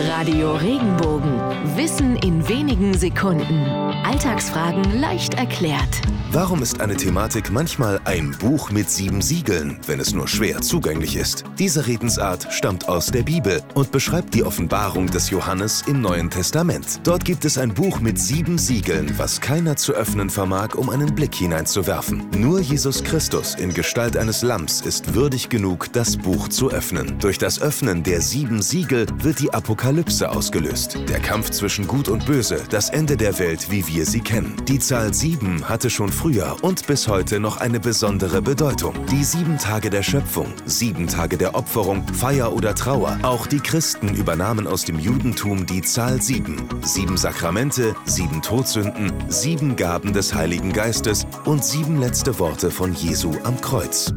[0.00, 1.40] Radio Regenbogen.
[1.76, 3.66] Wissen in wenigen Sekunden.
[4.04, 6.00] Alltagsfragen leicht erklärt.
[6.30, 11.16] Warum ist eine Thematik manchmal ein Buch mit sieben Siegeln, wenn es nur schwer zugänglich
[11.16, 11.44] ist?
[11.58, 17.00] Diese Redensart stammt aus der Bibel und beschreibt die Offenbarung des Johannes im Neuen Testament.
[17.02, 21.14] Dort gibt es ein Buch mit sieben Siegeln, was keiner zu öffnen vermag, um einen
[21.14, 22.28] Blick hineinzuwerfen.
[22.36, 27.18] Nur Jesus Christus in Gestalt eines Lamms ist würdig genug, das Buch zu öffnen.
[27.20, 30.98] Durch das Öffnen der sieben Siegel wird die Apokalypse ausgelöst.
[31.08, 34.54] Der Kampf zwischen Gut und Böse, das Ende der Welt, wie wir sie kennen.
[34.66, 38.94] Die Zahl sieben hatte schon früher und bis heute noch eine besondere Bedeutung.
[39.06, 43.18] Die sieben Tage der Schöpfung, sieben Tage der Opferung, Feier oder Trauer.
[43.22, 46.68] Auch die Christen übernahmen aus dem Judentum die Zahl sieben.
[46.82, 53.32] Sieben Sakramente, sieben Todsünden, sieben Gaben des Heiligen Geistes und sieben letzte Worte von Jesu
[53.44, 54.12] am Kreuz.